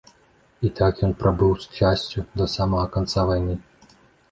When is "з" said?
1.67-1.77